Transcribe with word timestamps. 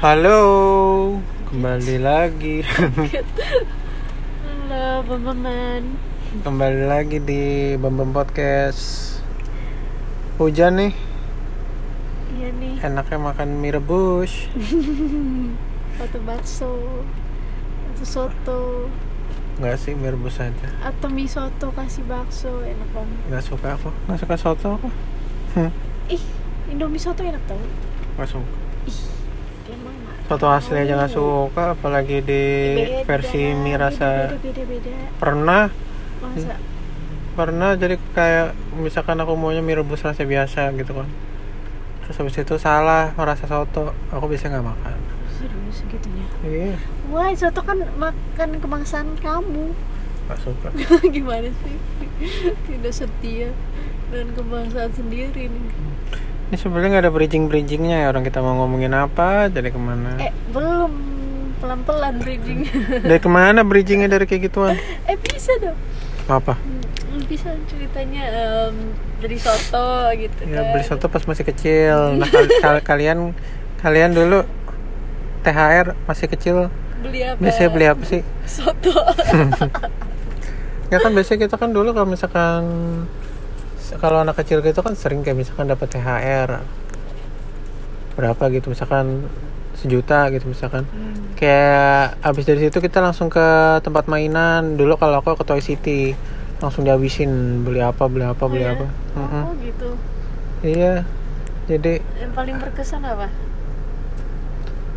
Halo, 0.00 0.40
kembali 1.46 2.00
lagi, 2.00 2.64
Halo, 4.42 5.04
Bambaman. 5.04 5.82
kembali 6.40 6.82
lagi 6.86 7.20
di 7.20 7.42
Bambam 7.76 8.08
Podcast. 8.10 9.12
Hujan 10.36 10.80
nih, 10.80 10.92
Iya 12.32 12.48
nih, 12.56 12.74
enaknya 12.80 13.18
makan 13.20 13.60
mie 13.60 13.76
rebus. 13.76 14.48
atau 16.02 16.20
bakso, 16.24 16.72
atau 17.92 18.06
soto, 18.06 18.88
Nggak 19.60 19.76
sih 19.76 19.92
mie 19.92 20.10
rebus 20.10 20.40
aja. 20.40 20.68
atau 20.80 21.12
mie 21.12 21.28
soto 21.28 21.68
kasih 21.76 22.08
bakso, 22.08 22.64
enak 22.64 22.88
banget. 22.96 23.20
Nggak 23.28 23.44
suka 23.44 23.68
aku, 23.76 23.92
nggak 24.08 24.16
suka 24.18 24.34
soto 24.40 24.68
aku. 24.80 24.88
Ih, 26.08 26.24
Indomie 26.72 26.96
soto 26.96 27.20
enak 27.20 27.44
tau. 27.44 27.60
nggak 28.16 28.28
suka. 28.32 28.48
Ih, 28.88 28.96
Soto 30.24 30.46
asli 30.46 30.78
aja 30.78 30.94
nggak 30.94 31.10
suka, 31.10 31.74
apalagi 31.74 32.22
di 32.22 32.44
Beda, 32.78 33.02
versi 33.02 33.50
mie 33.50 33.74
rasa. 33.74 34.30
beda, 34.30 34.38
beda, 34.38 34.62
beda, 34.62 34.62
beda. 34.62 34.92
Pernah, 35.18 35.62
Masa? 36.22 36.54
pernah 37.30 37.70
jadi 37.74 37.96
kayak 38.12 38.48
misalkan 38.76 39.18
aku 39.18 39.34
maunya 39.34 39.58
mie 39.58 39.74
rebus 39.74 40.00
rasa 40.00 40.22
biasa 40.22 40.70
gitu 40.74 40.94
kan. 40.94 41.08
Terus 42.04 42.16
habis 42.16 42.36
itu 42.36 42.54
salah 42.56 43.10
merasa 43.14 43.46
soto, 43.46 43.90
aku 44.08 44.26
bisa 44.26 44.46
nggak 44.46 44.62
makan. 44.62 44.96
Serius 45.34 45.82
segitunya. 45.82 46.26
Iya, 46.42 46.74
Wah, 47.10 47.30
soto 47.34 47.60
kan 47.60 47.82
makan 47.98 48.50
kebangsaan 48.56 49.18
kamu. 49.18 49.74
nggak 50.26 50.38
suka. 50.38 50.68
Gimana 51.14 51.50
sih? 51.50 51.74
Tidak 52.70 52.94
setia 52.94 53.50
dengan 54.10 54.30
kebangsaan 54.32 54.94
sendiri 54.94 55.50
nih. 55.50 55.64
Ini 56.50 56.56
sebenarnya 56.56 56.88
nggak 56.90 57.04
ada 57.04 57.12
bridging 57.12 57.44
bridgingnya 57.46 57.96
ya 57.96 58.06
orang 58.08 58.26
kita 58.26 58.38
mau 58.38 58.58
ngomongin 58.58 58.90
apa 58.90 59.46
jadi 59.46 59.70
ke 59.70 59.78
mana? 59.78 60.18
Eh, 60.18 60.34
belum 60.50 60.90
pelan-pelan 61.56 62.18
bridging. 62.18 62.66
Dari 63.06 63.18
ke 63.18 63.30
mana 63.30 63.62
bridgingnya 63.62 64.08
dari 64.08 64.24
kayak 64.24 64.50
gituan? 64.50 64.74
eh, 65.06 65.14
bisa 65.16 65.54
dong. 65.56 65.78
Apa? 66.26 66.58
Hmm, 66.58 67.22
bisa 67.24 67.54
ceritanya 67.66 68.22
em, 68.66 68.74
dari 69.18 69.36
soto 69.36 70.10
gitu 70.12 70.40
Ya 70.44 70.58
kan. 70.60 70.72
beli 70.72 70.84
soto 70.84 71.06
pas 71.06 71.22
masih 71.22 71.44
kecil. 71.44 72.18
Nah 72.18 72.26
kal- 72.26 72.50
kal- 72.64 72.84
kalian 72.84 73.18
kalian 73.78 74.10
dulu 74.10 74.42
THR 75.40 75.94
masih 76.04 76.26
kecil 76.26 76.56
beli 77.00 77.24
apa 77.24 77.38
biasanya 77.38 77.70
beli 77.70 77.86
apa 77.86 78.02
sih? 78.04 78.20
soto 78.44 78.90
Ya 80.90 80.98
kan 80.98 81.14
biasanya 81.14 81.46
kita 81.46 81.54
kan 81.56 81.70
dulu 81.70 81.92
kalau 81.92 82.08
misalkan 82.08 82.62
kalau 83.98 84.22
anak 84.22 84.38
kecil 84.38 84.60
gitu 84.60 84.78
kan 84.80 84.94
sering 84.94 85.24
kayak 85.24 85.40
misalkan 85.40 85.66
dapat 85.66 85.90
THR 85.90 86.62
berapa 88.14 88.42
gitu 88.52 88.70
misalkan 88.70 89.26
sejuta 89.74 90.28
gitu 90.28 90.44
misalkan. 90.46 90.84
Hmm. 90.84 91.32
kayak 91.40 92.20
abis 92.20 92.44
dari 92.44 92.60
situ 92.68 92.78
kita 92.78 93.00
langsung 93.00 93.32
ke 93.32 93.40
tempat 93.80 94.04
mainan. 94.06 94.76
Dulu 94.76 95.00
kalau 95.00 95.18
aku 95.18 95.34
ke 95.34 95.44
Toy 95.48 95.62
City 95.64 96.12
langsung 96.60 96.84
dihabisin 96.84 97.64
beli 97.64 97.80
apa 97.80 98.04
beli 98.04 98.28
apa 98.28 98.44
beli 98.44 98.60
Oh 98.60 98.68
ya? 98.68 98.72
apa. 98.76 98.86
Mm-mm. 99.16 99.42
oh 99.48 99.54
gitu. 99.64 99.88
Iya 100.60 100.94
jadi 101.64 102.04
yang 102.20 102.32
paling 102.36 102.60
berkesan 102.60 103.00
apa? 103.00 103.32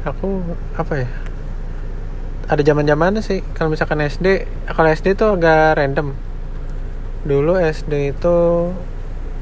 Aku 0.04 0.44
apa 0.76 0.94
ya? 1.00 1.10
Ada 2.52 2.60
zaman 2.60 2.84
zamannya 2.84 3.24
sih. 3.24 3.40
Kalau 3.56 3.72
misalkan 3.72 4.04
SD 4.04 4.28
kalau 4.68 4.92
SD 4.92 5.16
tuh 5.16 5.40
agak 5.40 5.80
random 5.80 6.12
dulu 7.24 7.56
SD 7.56 8.16
itu 8.16 8.36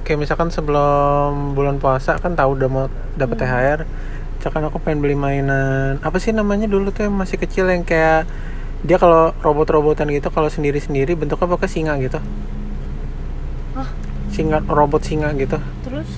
kayak 0.06 0.20
misalkan 0.22 0.50
sebelum 0.54 1.54
bulan 1.58 1.78
puasa 1.82 2.18
kan 2.18 2.34
tahu 2.38 2.58
udah 2.58 2.70
mau 2.70 2.86
dapet 3.18 3.38
Hmm. 3.42 3.46
THR 3.48 3.80
misalkan 4.42 4.64
aku 4.66 4.78
pengen 4.82 5.06
beli 5.06 5.14
mainan. 5.14 6.02
Apa 6.02 6.18
sih 6.18 6.34
namanya 6.34 6.66
dulu 6.66 6.90
tuh 6.90 7.06
yang 7.06 7.14
masih 7.14 7.38
kecil 7.38 7.70
yang 7.70 7.86
kayak 7.86 8.26
dia 8.82 8.98
kalau 8.98 9.38
robot-robotan 9.46 10.10
gitu 10.10 10.34
kalau 10.34 10.50
sendiri-sendiri 10.50 11.14
bentuknya 11.14 11.46
pakai 11.46 11.70
singa 11.70 11.94
gitu. 12.02 12.18
Hah? 13.78 13.90
singa 14.34 14.58
robot 14.66 15.06
singa 15.06 15.30
gitu. 15.38 15.62
Terus? 15.86 16.10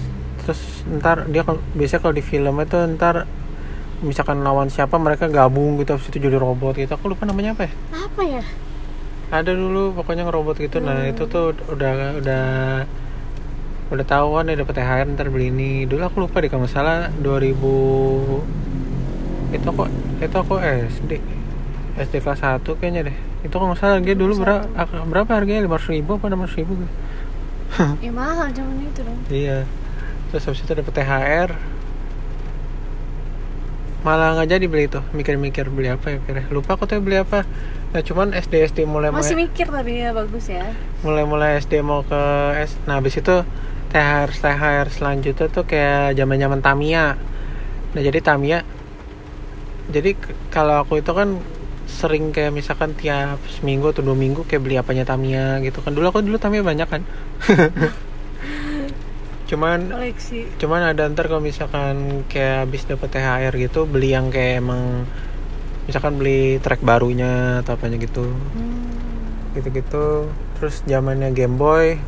Terus 0.43 0.61
ntar 0.99 1.27
dia 1.27 1.43
kalau 1.43 1.59
biasanya 1.75 2.01
kalau 2.03 2.15
di 2.15 2.23
film 2.23 2.55
itu 2.63 2.77
ntar 2.95 3.27
misalkan 4.03 4.39
lawan 4.43 4.67
siapa 4.71 4.95
mereka 4.99 5.27
gabung 5.27 5.79
gitu 5.79 5.95
habis 5.95 6.07
itu 6.07 6.23
jadi 6.23 6.39
robot 6.39 6.79
gitu. 6.79 6.91
Aku 6.95 7.11
lupa 7.11 7.27
namanya 7.27 7.55
apa 7.55 7.67
ya. 7.67 7.71
Apa 7.91 8.23
ya 8.23 8.43
ada 9.33 9.49
dulu 9.49 9.97
pokoknya 9.97 10.29
ngerobot 10.29 10.61
gitu. 10.61 10.77
Nah 10.77 11.03
Hmm. 11.03 11.09
itu 11.09 11.25
tuh 11.25 11.57
udah 11.73 12.21
udah 12.21 12.45
udah 13.89 14.05
tahu 14.05 14.27
kan 14.37 14.45
dia 14.45 14.57
dapet 14.57 14.73
THR 14.77 15.05
ntar 15.17 15.27
beli 15.33 15.49
ini. 15.49 15.71
Dulu 15.89 16.01
aku 16.05 16.17
lupa 16.29 16.37
deh 16.37 16.53
kalau 16.53 16.69
salah 16.69 17.09
2000 17.17 18.45
itu 19.53 19.65
aku 19.65 19.85
itu 20.21 20.35
aku 20.37 20.55
SD 20.61 21.11
SD 21.97 22.13
kelas 22.21 22.41
1 22.41 22.77
kayaknya 22.77 23.09
deh. 23.09 23.17
Itu 23.41 23.57
kalau 23.57 23.73
salah 23.73 23.97
dia 23.99 24.13
dulu 24.13 24.37
berapa 24.37 24.69
berapa 25.09 25.31
harganya? 25.33 25.65
lima 25.65 25.81
ribu 25.81 26.15
apa 26.17 26.25
enam 26.29 26.45
ribu 26.45 26.71
gitu. 26.77 26.93
Ya 28.05 28.11
mahal 28.13 28.53
zaman 28.53 28.85
itu 28.85 29.01
dong. 29.01 29.17
Iya. 29.33 29.65
Terus 30.29 30.45
habis 30.45 30.61
itu 30.61 30.73
dapet 30.73 30.93
THR. 30.93 31.49
Malah 34.03 34.35
nggak 34.35 34.49
jadi 34.51 34.65
beli 34.67 34.91
itu. 34.91 34.99
Mikir-mikir 35.15 35.71
beli 35.71 35.89
apa 35.89 36.15
ya 36.15 36.17
kira. 36.21 36.43
Lupa 36.51 36.75
aku 36.75 36.85
tuh 36.85 36.99
beli 36.99 37.19
apa. 37.19 37.47
Nah 37.95 38.01
cuman 38.03 38.35
SD 38.35 38.53
SD 38.73 38.79
mulai 38.83 39.09
masih 39.13 39.37
mulai 39.37 39.47
mikir 39.47 39.67
tapi 39.69 40.01
ya 40.01 40.09
bagus 40.17 40.49
ya 40.49 40.65
mulai 41.05 41.23
mulai 41.23 41.61
SD 41.63 41.79
mau 41.81 42.03
ke 42.03 42.21
S. 42.59 42.75
Nah 42.89 42.99
habis 42.99 43.15
itu 43.15 43.35
THR 43.93 44.29
THR 44.33 44.87
selanjutnya 44.89 45.47
tuh 45.47 45.63
kayak 45.63 46.19
zaman 46.19 46.37
zaman 46.37 46.59
Tamiya. 46.59 47.15
Nah 47.93 48.01
jadi 48.01 48.19
Tamiya. 48.19 48.59
Jadi 49.93 50.15
kalau 50.51 50.83
aku 50.83 50.99
itu 50.99 51.11
kan 51.15 51.39
sering 51.93 52.33
kayak 52.33 52.55
misalkan 52.55 52.97
tiap 52.97 53.37
seminggu 53.53 53.93
atau 53.93 54.01
dua 54.01 54.17
minggu 54.17 54.43
kayak 54.49 54.65
beli 54.65 54.75
apanya 54.81 55.05
Tamiya 55.05 55.61
gitu 55.61 55.85
kan 55.85 55.93
dulu 55.93 56.09
aku 56.09 56.25
dulu 56.25 56.41
Tamiya 56.41 56.65
banyak 56.65 56.87
kan 56.89 57.01
cuman 59.53 59.79
koleksi. 59.93 60.49
cuman 60.57 60.81
ada 60.89 61.05
ntar 61.13 61.29
kalau 61.29 61.45
misalkan 61.45 62.25
kayak 62.25 62.65
habis 62.65 62.89
dapet 62.89 63.13
THR 63.13 63.53
gitu 63.61 63.85
beli 63.85 64.17
yang 64.17 64.33
kayak 64.33 64.65
emang 64.65 65.05
misalkan 65.85 66.15
beli 66.15 66.57
track 66.63 66.79
barunya 66.81 67.61
atau 67.61 67.75
apanya 67.75 67.99
gitu. 67.99 68.23
Hmm. 68.25 68.89
gitu-gitu. 69.53 70.33
Terus 70.57 70.81
zamannya 70.89 71.29
Game 71.35 71.61
Boy. 71.61 72.01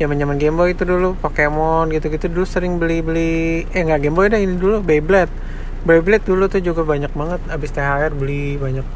Zaman 0.00 0.16
zaman 0.16 0.40
Game 0.40 0.56
Boy 0.56 0.72
itu 0.72 0.88
dulu 0.88 1.12
Pokemon 1.20 1.92
gitu-gitu 1.92 2.32
dulu 2.32 2.46
sering 2.48 2.80
beli-beli. 2.80 3.68
Eh 3.76 3.82
nggak 3.84 4.08
Game 4.08 4.16
Boy 4.16 4.32
dah 4.32 4.40
ini 4.40 4.56
dulu 4.56 4.80
Beyblade. 4.80 5.30
Beyblade 5.82 6.24
dulu 6.24 6.46
tuh 6.46 6.62
juga 6.62 6.86
banyak 6.86 7.12
banget 7.12 7.40
abis 7.50 7.74
THR 7.74 8.14
beli 8.14 8.56
banyak. 8.56 8.86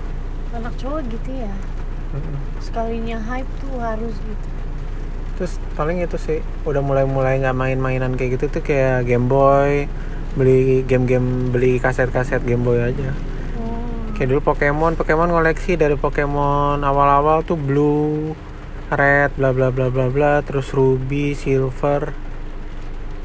Anak 0.57 0.73
cowok 0.81 1.05
gitu 1.13 1.31
ya? 1.37 1.53
Sekalinya 2.63 3.21
hype 3.21 3.51
tuh 3.61 3.77
harus 3.77 4.15
gitu 4.25 4.56
terus 5.37 5.61
paling 5.77 6.01
itu 6.01 6.17
sih 6.17 6.41
udah 6.65 6.81
mulai-mulai 6.81 7.37
nggak 7.45 7.57
main-mainan 7.57 8.17
kayak 8.17 8.41
gitu 8.41 8.59
tuh 8.59 8.63
kayak 8.65 9.05
Game 9.05 9.29
Boy 9.29 9.85
beli 10.37 10.85
game-game 10.85 11.53
beli 11.53 11.81
kaset-kaset 11.81 12.45
Game 12.45 12.65
Boy 12.65 12.81
aja. 12.81 13.13
Oh. 13.61 14.13
kayak 14.17 14.33
dulu 14.33 14.41
Pokemon 14.53 14.97
Pokemon 14.97 15.33
koleksi 15.33 15.77
dari 15.77 15.97
Pokemon 15.97 16.81
awal-awal 16.81 17.45
tuh 17.45 17.57
Blue 17.57 18.33
Red 18.89 19.37
bla 19.37 19.53
bla 19.53 19.69
bla 19.69 19.93
bla 19.93 20.09
bla 20.09 20.33
terus 20.41 20.73
Ruby 20.73 21.37
Silver 21.37 22.17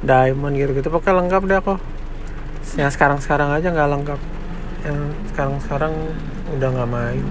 Diamond 0.02 0.58
gitu 0.58 0.72
gitu 0.74 0.90
pokoknya 0.90 1.22
lengkap 1.22 1.42
deh 1.46 1.58
aku. 1.62 1.76
Yang 2.74 2.98
sekarang 2.98 3.20
sekarang 3.22 3.50
aja 3.54 3.70
nggak 3.70 3.90
lengkap. 3.94 4.20
Yang 4.82 4.98
sekarang 5.30 5.56
sekarang 5.62 5.94
udah 6.58 6.70
nggak 6.74 6.90
main. 6.90 7.26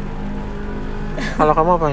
Kalau 1.36 1.52
kamu 1.52 1.70
apa 1.76 1.86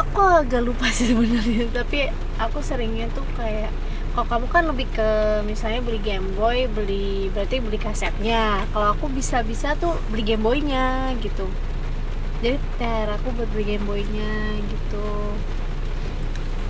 aku 0.00 0.20
agak 0.24 0.62
lupa 0.64 0.88
sih 0.88 1.12
sebenarnya 1.12 1.68
tapi 1.78 2.08
aku 2.40 2.58
seringnya 2.64 3.06
tuh 3.12 3.24
kayak 3.36 3.68
kalau 4.10 4.26
kamu 4.26 4.46
kan 4.50 4.64
lebih 4.66 4.86
ke 4.90 5.08
misalnya 5.46 5.86
beli 5.86 6.02
Game 6.02 6.34
Boy 6.34 6.66
beli 6.66 7.30
berarti 7.30 7.62
beli 7.62 7.78
kasetnya. 7.78 8.66
Kalau 8.74 8.98
aku 8.98 9.06
bisa 9.06 9.46
bisa 9.46 9.78
tuh 9.78 9.94
beli 10.10 10.26
Game 10.26 10.42
Boynya 10.42 11.14
gitu. 11.22 11.46
Jadi 12.42 12.58
THR 12.82 13.14
aku 13.14 13.30
buat 13.38 13.46
beli 13.54 13.64
Game 13.70 13.86
Boynya 13.86 14.58
gitu. 14.66 15.06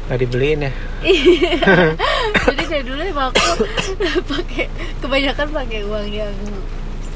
Nggak 0.04 0.18
dibeliin 0.20 0.68
ya? 0.68 0.72
Jadi 2.44 2.64
dari 2.68 2.84
dulu 2.84 3.00
emang 3.00 3.32
aku 3.32 3.64
pakai 4.36 4.68
kebanyakan 5.00 5.48
pakai 5.48 5.80
uang 5.88 6.08
yang 6.12 6.36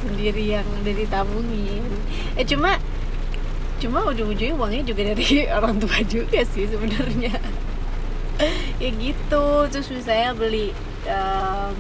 sendiri 0.01 0.57
yang 0.57 0.65
udah 0.81 0.95
ditabungin. 1.05 1.85
Eh 2.41 2.49
cuma 2.49 2.81
cuma 3.85 4.01
ujung-ujungnya 4.05 4.55
uangnya 4.55 4.83
juga 4.83 5.03
dari 5.07 5.29
orang 5.57 5.77
tua 5.77 5.99
juga 6.03 6.41
sih 6.47 6.65
sebenarnya. 6.65 7.37
Ya 8.75 8.91
gitu 8.91 9.45
terus 9.71 9.87
misalnya 9.87 10.35
beli 10.35 10.75
em, 11.07 11.75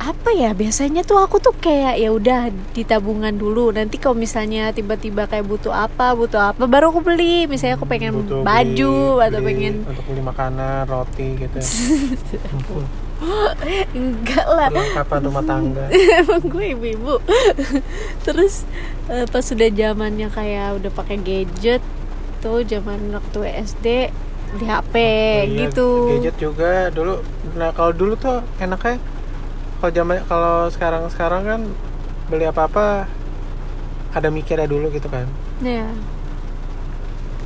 apa 0.00 0.30
ya 0.32 0.50
biasanya 0.50 1.04
tuh 1.04 1.20
aku 1.20 1.38
tuh 1.38 1.52
kayak 1.54 1.94
ya 1.94 2.08
udah 2.08 2.40
di 2.72 2.82
tabungan 2.82 3.30
dulu 3.30 3.70
nanti 3.70 4.00
kalau 4.00 4.16
misalnya 4.16 4.72
tiba-tiba 4.72 5.28
kayak 5.28 5.44
butuh 5.44 5.70
apa 5.70 6.10
butuh 6.12 6.50
apa 6.50 6.64
baru 6.64 6.88
aku 6.88 7.04
beli. 7.04 7.44
Misalnya 7.44 7.76
aku 7.76 7.84
pengen 7.84 8.16
Butuh 8.16 8.40
baju 8.40 8.94
beli- 9.12 9.22
atau 9.22 9.38
beli- 9.38 9.48
pengen 9.52 9.74
untuk 9.84 10.04
beli 10.08 10.22
makanan 10.24 10.88
roti 10.88 11.26
gitu 11.36 11.56
ya. 11.60 11.68
enggak 13.98 14.46
lah. 14.46 14.68
Perlengkapan 14.68 15.20
rumah 15.26 15.44
tangga? 15.44 15.84
Emang 16.20 16.42
gue 16.46 16.64
ibu-ibu. 16.74 17.14
Terus 18.26 18.66
eh, 19.10 19.26
pas 19.28 19.44
sudah 19.44 19.68
zamannya 19.70 20.28
kayak 20.30 20.82
udah 20.82 20.90
pakai 20.92 21.16
gadget 21.20 21.82
tuh 22.42 22.66
zaman 22.66 23.14
waktu 23.14 23.40
SD 23.62 23.86
di 24.52 24.64
HP 24.68 24.94
Iya, 24.98 25.68
gitu. 25.68 26.18
Gadget 26.18 26.36
juga 26.36 26.72
dulu. 26.90 27.22
Nah 27.56 27.70
kalau 27.72 27.92
dulu 27.94 28.14
tuh 28.18 28.42
enaknya 28.58 28.98
kalau 29.78 29.92
zaman 29.94 30.16
kalau 30.26 30.56
sekarang 30.70 31.02
sekarang 31.10 31.42
kan 31.46 31.60
beli 32.30 32.46
apa 32.46 32.70
apa 32.70 32.86
ada 34.12 34.28
mikirnya 34.28 34.68
dulu 34.68 34.92
gitu 34.92 35.08
kan. 35.08 35.26
Ya 35.62 35.88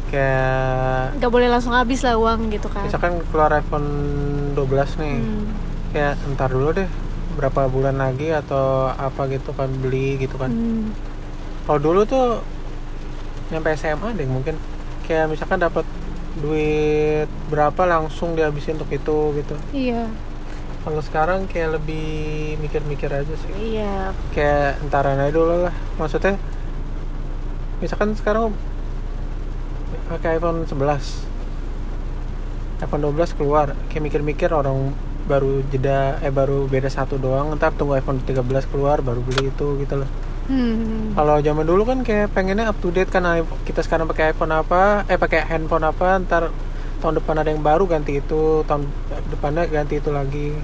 kayak 0.07 1.19
nggak 1.19 1.31
boleh 1.35 1.49
langsung 1.51 1.75
habis 1.75 2.07
lah 2.07 2.15
uang 2.15 2.47
gitu 2.55 2.71
kan. 2.71 2.87
misalkan 2.87 3.19
keluar 3.31 3.51
iPhone 3.59 3.89
12 4.55 5.03
nih. 5.03 5.17
Hmm. 5.19 5.66
Kayak 5.93 6.15
ntar 6.35 6.51
dulu 6.51 6.71
deh 6.75 6.89
berapa 7.37 7.69
bulan 7.69 8.01
lagi 8.01 8.33
atau 8.33 8.89
apa 8.91 9.29
gitu 9.29 9.53
kan 9.53 9.69
beli 9.83 10.17
gitu 10.17 10.41
kan. 10.41 10.49
Hmm. 10.51 10.91
kalau 11.67 11.83
dulu 11.83 12.07
tuh 12.07 12.41
nyampe 13.51 13.75
SMA 13.77 14.15
deh 14.17 14.27
mungkin. 14.27 14.57
Kayak 15.07 15.31
misalkan 15.31 15.63
dapat 15.63 15.87
duit 16.39 17.31
berapa 17.51 17.87
langsung 17.87 18.35
dihabisin 18.35 18.79
untuk 18.79 18.91
itu 18.91 19.19
gitu. 19.39 19.55
Iya. 19.71 20.11
Kalau 20.87 21.03
sekarang 21.03 21.51
kayak 21.51 21.83
lebih 21.83 22.55
mikir-mikir 22.63 23.11
aja 23.11 23.35
sih. 23.35 23.53
Iya. 23.79 24.15
Kayak 24.31 24.83
entaran 24.83 25.19
aja 25.19 25.33
dulu 25.35 25.67
lah. 25.67 25.75
Maksudnya 25.99 26.39
misalkan 27.83 28.15
sekarang 28.15 28.55
pakai 30.07 30.39
iPhone 30.39 30.65
11 30.65 31.27
iPhone 32.81 33.03
12 33.05 33.37
keluar 33.37 33.75
kayak 33.91 34.05
mikir-mikir 34.07 34.49
orang 34.55 34.95
baru 35.27 35.61
jeda 35.69 36.23
eh 36.23 36.31
baru 36.31 36.71
beda 36.71 36.89
satu 36.89 37.19
doang. 37.19 37.53
Ntar 37.59 37.75
tunggu 37.75 37.99
iPhone 37.99 38.23
13 38.23 38.43
keluar 38.71 39.03
baru 39.03 39.21
beli 39.21 39.51
itu 39.51 39.67
gitu 39.83 39.97
loh. 40.03 40.11
Hmm. 40.47 41.11
kalau 41.19 41.43
zaman 41.43 41.67
dulu 41.67 41.83
kan 41.83 42.07
kayak 42.07 42.31
pengennya 42.31 42.71
up 42.71 42.79
to 42.79 42.95
date 42.95 43.11
kan 43.11 43.27
iPhone- 43.27 43.59
kita 43.67 43.83
sekarang 43.83 44.07
pakai 44.07 44.31
iPhone 44.31 44.55
apa 44.55 45.03
eh 45.11 45.19
pakai 45.19 45.43
handphone 45.43 45.83
apa 45.83 46.23
ntar 46.23 46.55
tahun 47.03 47.19
depan 47.19 47.43
ada 47.43 47.51
yang 47.51 47.67
baru 47.67 47.83
ganti 47.91 48.23
itu 48.23 48.63
tahun 48.63 48.87
depannya 49.35 49.67
ganti 49.67 49.99
itu 49.99 50.15
lagi. 50.15 50.55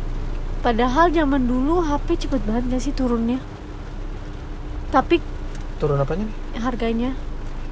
Padahal 0.62 1.10
zaman 1.10 1.50
dulu 1.50 1.82
HP 1.82 2.14
cepet 2.14 2.46
banget 2.46 2.78
gak 2.78 2.82
sih 2.86 2.94
turunnya? 2.94 3.42
Tapi 4.94 5.18
turun 5.82 5.98
apanya? 5.98 6.30
nih 6.54 6.62
harganya 6.62 7.10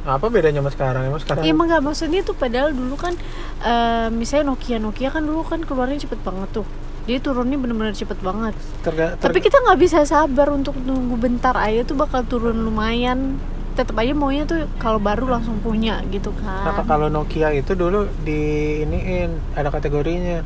apa 0.04 0.26
bedanya 0.32 0.64
sama 0.64 0.70
sekarang? 0.72 1.02
Emang 1.04 1.20
sekarang 1.20 1.42
Iya, 1.44 1.52
emang 1.52 1.66
nggak 1.68 1.82
maksudnya 1.84 2.20
tuh 2.24 2.32
padahal 2.32 2.72
dulu 2.72 2.96
kan 2.96 3.12
eh, 3.60 4.08
misalnya 4.08 4.54
Nokia 4.54 4.80
Nokia 4.80 5.08
kan 5.12 5.22
dulu 5.24 5.44
kan 5.44 5.60
keluarnya 5.60 6.00
cepet 6.00 6.20
banget 6.24 6.48
tuh. 6.52 6.66
Dia 7.04 7.18
turunnya 7.18 7.56
bener-bener 7.56 7.92
cepet 7.92 8.16
banget. 8.20 8.54
Terga, 8.80 9.16
ter- 9.18 9.28
tapi 9.28 9.38
kita 9.40 9.56
nggak 9.60 9.78
bisa 9.80 10.04
sabar 10.04 10.48
untuk 10.52 10.76
nunggu 10.78 11.16
bentar 11.16 11.56
aja 11.56 11.84
tuh 11.84 11.96
bakal 11.96 12.24
turun 12.24 12.64
lumayan. 12.64 13.36
Tetap 13.76 13.96
aja 13.96 14.12
maunya 14.12 14.44
tuh 14.44 14.66
kalau 14.76 15.00
baru 15.00 15.30
langsung 15.30 15.56
punya 15.62 16.02
gitu 16.10 16.34
Nah, 16.42 16.74
kan 16.74 16.84
kalau 16.84 17.08
Nokia 17.08 17.54
itu 17.54 17.72
dulu 17.72 18.04
di 18.24 18.40
iniin 18.84 19.56
ada 19.56 19.72
kategorinya. 19.72 20.42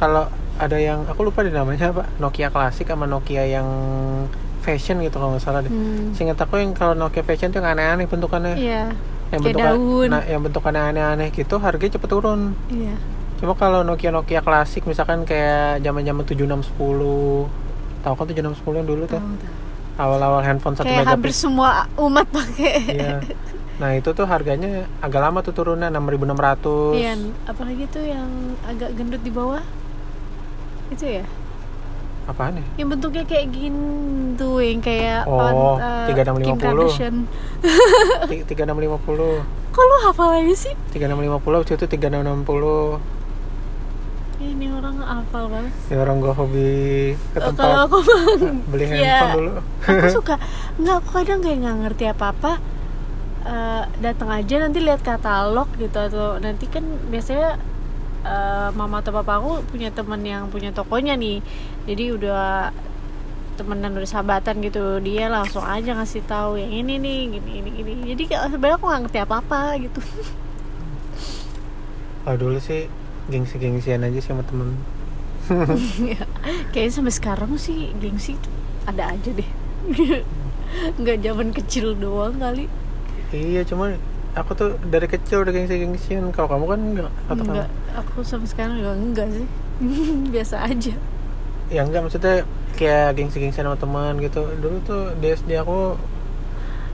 Kalau 0.00 0.26
ada 0.58 0.78
yang 0.78 1.06
aku 1.06 1.26
lupa 1.26 1.46
di 1.46 1.54
namanya 1.54 1.94
apa, 1.94 2.10
Nokia 2.18 2.50
klasik 2.50 2.90
sama 2.90 3.06
Nokia 3.06 3.46
yang 3.46 3.66
fashion 4.62 4.96
gitu 5.00 5.14
kalau 5.14 5.34
nggak 5.34 5.42
salah 5.42 5.60
deh. 5.60 5.68
Hmm. 5.68 6.14
Seingat 6.14 6.38
aku 6.38 6.56
yang 6.56 6.70
kalau 6.70 6.94
Nokia 6.94 7.20
fashion 7.20 7.50
tuh 7.50 7.58
yang 7.58 7.68
aneh-aneh 7.68 8.06
bentukannya. 8.06 8.54
iya 8.54 8.94
Yang 9.28 9.40
kayak 9.40 9.42
bentukan- 9.52 9.74
daun. 9.74 10.08
Nah, 10.08 10.22
yang 10.24 10.40
bentukannya 10.40 10.82
aneh-aneh 10.88 11.28
gitu 11.30 11.54
harganya 11.58 11.92
cepet 11.92 12.08
turun. 12.08 12.40
iya 12.68 12.94
Cuma 13.36 13.52
kalau 13.52 13.82
Nokia 13.82 14.08
Nokia 14.08 14.38
klasik 14.38 14.84
misalkan 14.84 15.22
kayak 15.22 15.82
zaman-zaman 15.82 16.22
7610 16.22 17.50
tahu 18.00 18.14
kan 18.14 18.24
7610 18.24 18.54
yang 18.76 18.88
dulu 18.88 19.02
tuh 19.04 19.18
awal-awal 19.94 20.40
handphone 20.40 20.72
1 20.72 20.80
kayak 20.80 21.04
hampir 21.04 21.30
megapiksel. 21.30 21.42
semua 21.44 21.70
umat 21.96 22.26
pakai 22.28 22.72
Iya. 22.88 23.18
Nah, 23.72 23.90
itu 23.92 24.08
tuh 24.08 24.24
harganya 24.24 24.86
agak 24.98 25.18
lama 25.20 25.40
tuh 25.40 25.50
turunnya 25.50 25.90
6600. 25.90 26.94
Iya, 26.94 27.18
apalagi 27.44 27.84
tuh 27.88 28.04
yang 28.04 28.30
agak 28.62 28.94
gendut 28.94 29.18
di 29.20 29.28
bawah 29.28 29.58
itu 30.88 31.18
ya 31.18 31.24
Apaan 32.22 32.54
ya? 32.54 32.64
yang 32.78 32.88
bentuknya 32.88 33.26
kayak 33.26 33.50
gini 33.50 33.82
tuh 34.38 34.62
yang 34.62 34.78
kayak 34.78 35.26
Oh, 35.26 35.74
eh, 35.76 36.06
3650. 36.06 36.46
Kim 36.46 36.56
Kardashian. 36.56 37.14
Ti- 38.30 38.44
3650 38.46 39.42
kok 39.72 39.82
lu 39.82 39.96
hafal 40.04 40.28
aja 40.36 40.54
sih? 40.54 40.74
3650 40.92 41.32
waktu 41.58 41.72
itu 41.74 41.86
3660 41.88 43.00
ini 44.42 44.66
orang 44.68 44.98
hafal 44.98 45.46
banget. 45.46 45.72
Ya 45.86 45.96
orang 45.98 46.16
gua 46.18 46.34
hobi 46.34 46.70
ke 47.14 47.38
Eh, 47.38 47.40
tempat 47.40 47.62
kalau 47.62 47.78
aku 47.86 47.98
bang 48.02 48.58
beli 48.70 48.84
handphone 48.86 49.32
dulu. 49.32 49.52
Aku 49.80 50.06
suka. 50.18 50.34
Nggak 50.76 50.96
aku 50.98 51.08
kadang 51.14 51.40
kayak 51.40 51.58
nggak 51.58 51.76
ngerti 51.80 52.04
apa 52.06 52.24
apa 52.30 52.52
datang 53.98 54.30
aja 54.30 54.54
nanti 54.60 54.78
lihat 54.78 55.02
katalog 55.02 55.66
gitu 55.74 55.94
atau 55.94 56.38
nanti 56.38 56.66
kan 56.66 56.82
biasanya 57.08 57.58
eh, 58.22 58.68
mama 58.74 59.02
atau 59.02 59.12
papa 59.14 59.38
aku 59.38 59.62
punya 59.68 59.90
teman 59.90 60.22
yang 60.22 60.48
punya 60.48 60.70
tokonya 60.74 61.14
nih. 61.18 61.42
Jadi 61.86 62.04
udah 62.14 62.72
temenan 63.58 63.94
udah 63.94 64.08
sahabatan 64.08 64.64
gitu. 64.64 64.98
Dia 65.04 65.28
langsung 65.28 65.62
aja 65.62 65.94
ngasih 65.94 66.24
tahu 66.24 66.58
yang 66.58 66.72
ini 66.72 66.98
nih 66.98 67.18
gini 67.38 67.50
gini 67.60 67.70
gini. 67.70 67.92
Jadi 68.14 68.22
kayak 68.30 68.42
sebenarnya 68.54 68.76
aku 68.80 68.86
nggak 68.88 69.02
ngerti 69.06 69.18
apa 69.20 69.34
apa 69.38 69.60
gitu. 69.78 70.00
Kalau 72.22 72.38
dulu 72.38 72.58
sih 72.62 72.86
gengsi-gengsian 73.30 74.06
aja 74.06 74.18
sih 74.18 74.30
sama 74.30 74.46
temen. 74.46 74.78
Kayaknya 76.70 76.92
sampai 76.94 77.14
sekarang 77.14 77.52
sih 77.58 77.90
gengsi 77.98 78.38
ada 78.86 79.14
aja 79.14 79.30
deh. 79.30 79.50
Nggak 81.02 81.18
zaman 81.20 81.48
kecil 81.50 81.98
doang 81.98 82.38
kali. 82.38 82.70
Iya 83.32 83.66
cuma 83.66 83.96
aku 84.32 84.50
tuh 84.56 84.70
dari 84.88 85.06
kecil 85.08 85.44
udah 85.44 85.52
gengsi-gengsian. 85.52 86.32
Kalau 86.32 86.48
kamu 86.48 86.64
kan 86.68 86.80
enggak 86.80 87.10
kata 87.28 87.42
enggak 87.44 87.68
aku 87.96 88.24
sampai 88.24 88.48
sekarang 88.48 88.74
juga 88.80 88.92
enggak 88.96 89.28
sih. 89.32 89.46
Biasa 90.34 90.56
aja. 90.68 90.94
Kamu 90.96 91.20
ya 91.72 91.80
enggak 91.88 92.00
maksudnya 92.04 92.36
kayak 92.76 93.16
gengsi-gengsian 93.16 93.64
sama 93.68 93.78
teman 93.80 94.20
gitu. 94.20 94.42
Dulu 94.60 94.76
tuh 94.84 95.02
di 95.20 95.26
SD 95.32 95.50
aku 95.60 95.96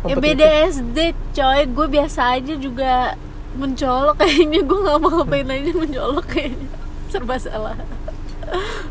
ya 0.07 0.15
beda 0.15 0.47
SD 0.71 0.99
coy. 1.35 1.61
Gue 1.71 1.87
biasa 1.91 2.39
aja 2.39 2.55
juga 2.55 3.19
mencolok 3.59 4.23
kayaknya. 4.23 4.61
Gue 4.63 4.79
nggak 4.87 4.99
mau 5.03 5.11
ngapain 5.23 5.51
aja 5.51 5.71
mencolok 5.75 6.27
kayaknya. 6.31 6.69
Serba 7.11 7.37
salah. 7.39 7.79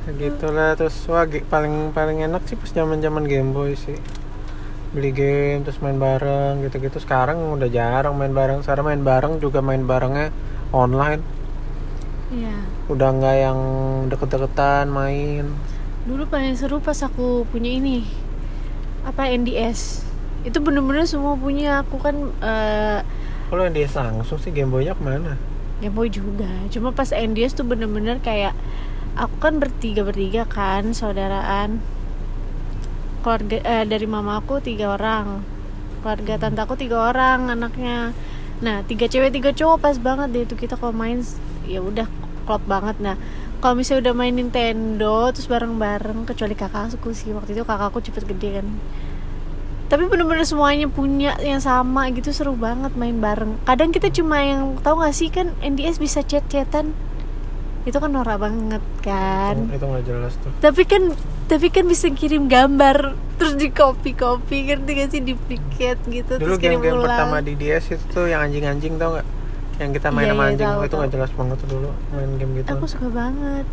Gitu 0.08 0.48
lah 0.54 0.78
terus 0.78 0.96
wah 1.10 1.26
paling 1.26 1.92
paling 1.92 2.24
enak 2.24 2.46
sih 2.46 2.56
pas 2.56 2.70
zaman 2.70 3.02
zaman 3.02 3.26
Game 3.26 3.51
Boy 3.51 3.74
sih 3.74 3.98
beli 4.96 5.12
game 5.12 5.67
terus 5.67 5.84
main 5.84 6.00
bareng 6.00 6.63
gitu 6.63 6.79
gitu 6.79 6.98
sekarang 7.03 7.60
udah 7.60 7.67
jarang 7.67 8.15
main 8.15 8.32
bareng. 8.32 8.63
Sekarang 8.63 8.88
main 8.88 9.03
bareng 9.03 9.39
juga 9.44 9.60
main 9.60 9.84
barengnya 9.84 10.32
online. 10.72 11.22
Iya. 12.32 12.56
Udah 12.91 13.10
nggak 13.15 13.36
yang 13.39 13.60
deket-deketan 14.12 14.88
main. 14.91 15.51
Dulu 16.08 16.27
paling 16.27 16.56
seru 16.56 16.79
pas 16.79 16.98
aku 17.03 17.44
punya 17.51 17.72
ini 17.72 18.08
apa 19.03 19.32
NDS 19.32 20.03
itu 20.48 20.58
bener-bener 20.63 21.03
semua 21.03 21.36
punya. 21.36 21.84
Aku 21.84 22.00
kan 22.00 22.32
eh, 22.39 23.00
kalau 23.48 23.63
dia 23.72 23.88
langsung 23.96 24.39
sih 24.44 24.51
Game 24.51 24.72
Boy-nya 24.72 24.91
ke 24.96 25.03
mana? 25.03 25.39
Game 25.79 25.96
Boy 25.96 26.12
juga. 26.12 26.50
Cuma 26.67 26.91
pas 26.91 27.08
NDS 27.12 27.56
tuh 27.56 27.63
bener-bener 27.63 28.20
kayak 28.20 28.51
aku 29.15 29.36
kan 29.39 29.58
bertiga 29.58 30.03
bertiga 30.03 30.44
kan 30.46 30.91
saudaraan 30.94 31.79
keluarga 33.27 33.60
eh, 33.60 33.84
dari 33.84 34.07
mama 34.07 34.39
aku 34.39 34.63
tiga 34.63 34.96
orang. 34.96 35.43
Keluarga 36.00 36.39
tante 36.39 36.63
aku 36.63 36.79
tiga 36.79 37.12
orang 37.12 37.51
anaknya. 37.51 38.15
Nah 38.63 38.88
tiga 38.88 39.12
cewek 39.12 39.36
tiga 39.36 39.51
cowok 39.51 39.84
pas 39.84 40.00
banget 40.00 40.31
deh 40.31 40.43
itu 40.48 40.55
kita 40.55 40.79
kalau 40.79 40.96
main 40.96 41.19
ya 41.67 41.84
udah 41.84 42.07
klop 42.48 42.63
banget. 42.63 42.96
Nah 43.03 43.19
kalau 43.60 43.75
misalnya 43.75 44.07
udah 44.07 44.15
main 44.15 44.31
Nintendo 44.31 45.27
terus 45.36 45.51
bareng-bareng 45.51 46.24
kecuali 46.24 46.55
kakakku 46.55 47.12
sih 47.12 47.36
waktu 47.36 47.51
itu 47.51 47.67
kakakku 47.67 48.00
cepet 48.00 48.24
gede 48.31 48.63
kan. 48.63 48.67
Tapi 49.91 50.07
bener-bener 50.07 50.48
semuanya 50.48 50.88
punya 50.88 51.36
yang 51.43 51.60
sama 51.60 52.07
gitu 52.15 52.31
seru 52.31 52.55
banget 52.55 52.96
main 52.96 53.19
bareng. 53.19 53.60
Kadang 53.67 53.91
kita 53.91 54.07
cuma 54.07 54.39
yang 54.39 54.79
tahu 54.79 55.03
gak 55.03 55.12
sih 55.12 55.27
kan 55.27 55.51
NDS 55.60 56.00
bisa 56.00 56.24
chat-chatan 56.24 56.96
itu 57.88 57.98
kan 57.98 58.12
norak 58.12 58.36
banget 58.38 58.84
kan. 59.00 59.56
Itu 59.72 59.88
nggak 59.88 60.03
jelas 60.03 60.36
tuh. 60.38 60.51
Tapi 60.60 60.84
kan 60.84 61.15
tapi 61.48 61.67
kan 61.70 61.88
bisa 61.88 62.12
kirim 62.12 62.46
gambar 62.46 63.15
terus 63.39 63.56
di 63.56 63.72
copy 63.72 64.12
copy 64.12 64.67
ngerti 64.67 64.91
gak 64.94 65.10
sih? 65.10 65.22
Duplicate 65.24 66.01
gitu 66.06 66.32
dulu 66.36 66.44
terus 66.44 66.58
kirim 66.60 66.84
game-game 66.84 67.00
ulang. 67.00 67.08
pertama 67.08 67.38
di 67.39 67.53
DS 67.56 67.96
itu 67.96 68.03
tuh 68.12 68.27
yang 68.27 68.44
anjing-anjing 68.44 69.00
tau 69.00 69.15
nggak? 69.15 69.27
Yang 69.77 69.89
kita 69.96 70.08
main 70.10 70.25
Iya, 70.25 70.32
sama 70.32 70.41
iya, 70.41 70.50
anjing. 70.50 70.67
tahu, 70.67 70.79
itu 70.82 70.96
nggak 70.98 71.12
jelas 71.13 71.32
banget 71.32 71.58
tuh 71.58 71.67
dulu 71.70 71.89
main 72.12 72.32
game 72.36 72.51
gitu. 72.58 72.70
Aku 72.70 72.86
suka 72.86 73.08
banget. 73.08 73.65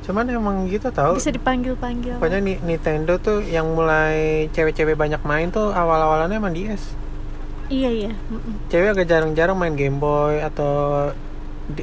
Cuman 0.00 0.24
emang 0.26 0.56
gitu 0.66 0.88
tau. 0.90 1.12
Bisa 1.14 1.30
dipanggil 1.30 1.72
panggil 1.74 2.18
Pokoknya 2.18 2.40
Ni- 2.40 2.60
Nintendo 2.60 3.14
tuh 3.16 3.40
yang 3.40 3.68
mulai 3.70 4.48
cewek-cewek 4.50 4.98
banyak 4.98 5.22
main 5.22 5.48
tuh 5.48 5.70
awal-awalannya 5.70 6.36
emang 6.36 6.52
DS. 6.52 6.82
iya 7.70 7.86
iya. 7.88 8.12
Cewek 8.66 8.92
agak 8.92 9.06
jarang-jarang 9.06 9.54
main 9.54 9.72
Game 9.72 9.96
Boy 9.96 10.42
atau 10.42 11.08
di- 11.14 11.29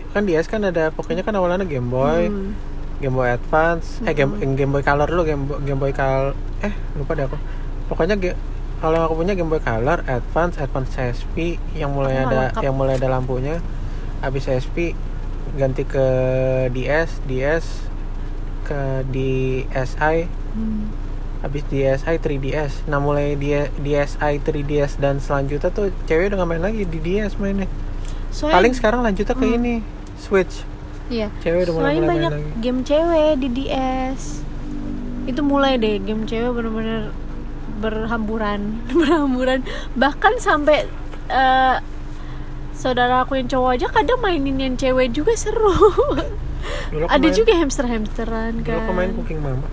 kan 0.07 0.23
DS 0.23 0.45
kan 0.45 0.61
ada 0.61 0.89
pokoknya 0.89 1.21
kan 1.21 1.33
awalannya 1.33 1.65
Game 1.65 1.87
Boy, 1.87 2.27
Hmm. 2.27 2.51
Game 2.97 3.13
Boy 3.13 3.29
Advance 3.29 4.01
eh 4.01 4.11
game, 4.11 4.33
Mm-mm. 4.33 4.53
Game 4.53 4.71
Boy 4.71 4.81
Color 4.81 5.07
dulu 5.07 5.23
Game 5.23 5.43
Boy, 5.43 5.57
Game 5.61 5.77
Boy 5.77 5.91
Color 5.91 6.33
eh 6.59 6.73
lupa 6.93 7.13
deh 7.13 7.25
aku 7.25 7.37
pokoknya 7.87 8.17
kalau 8.77 8.95
yang 8.95 9.05
aku 9.05 9.15
punya 9.15 9.33
Game 9.33 9.47
Boy 9.47 9.59
Color 9.59 10.01
Advance 10.03 10.57
Advance 10.57 10.91
SP 10.93 11.35
yang 11.73 11.91
mulai 11.91 12.13
Oh, 12.15 12.23
ada 12.23 12.37
lengkap. 12.47 12.61
yang 12.61 12.73
mulai 12.73 12.93
ada 12.95 13.07
lampunya 13.07 13.61
habis 14.17 14.45
SP 14.45 14.97
ganti 15.53 15.81
ke 15.81 16.05
DS 16.69 17.21
DS 17.23 17.65
ke 18.63 18.81
DSi 19.07 20.17
Hmm. 20.49 20.89
habis 21.37 21.61
DSi 21.63 22.17
3DS 22.17 22.81
nah 22.85 22.97
mulai 22.97 23.37
dia 23.37 23.69
DSi 23.77 24.17
3DS 24.41 24.97
dan 24.97 25.21
selanjutnya 25.21 25.69
tuh 25.69 25.93
cewek 26.03 26.33
udah 26.33 26.41
gak 26.41 26.49
main 26.49 26.63
lagi 26.63 26.81
di 26.81 26.97
DS 26.97 27.37
mainnya 27.37 27.69
Soalnya, 28.29 28.55
paling 28.55 28.73
sekarang 28.73 28.99
lanjutnya 29.01 29.33
ke 29.33 29.43
Hmm. 29.43 29.57
ini 29.57 29.73
Switch 30.15 30.61
iya. 31.07 31.31
cewek 31.39 31.63
udah 31.63 31.73
mulai 31.73 31.83
Soalnya 31.85 31.99
mulai 31.99 32.11
banyak 32.11 32.31
main 32.31 32.43
lagi 32.43 32.59
game 32.59 32.81
cewek 32.81 33.31
di 33.37 33.47
DS. 33.49 34.21
Itu 35.25 35.41
mulai 35.41 35.73
deh 35.75 35.95
game 35.97 36.23
cewek 36.23 36.51
bener-bener 36.51 37.11
berhamburan, 37.77 38.59
berhamburan. 38.91 39.59
Bahkan 39.93 40.33
sampai 40.37 40.87
eh, 41.27 41.75
saudara 42.73 43.21
aku 43.21 43.35
yang 43.35 43.47
cowok 43.47 43.71
aja 43.73 43.87
kadang 43.89 44.19
mainin 44.19 44.57
yang 44.57 44.75
cewek 44.75 45.11
juga 45.11 45.33
seru. 45.33 45.71
dulu 46.87 47.05
Ada 47.05 47.19
main- 47.21 47.33
juga 47.33 47.53
hamster-hamsteran 47.55 48.51
dulu 48.57 48.67
kan. 48.67 48.79
aku 48.81 48.91
main 48.93 49.11
Cooking 49.13 49.39
Mama 49.39 49.67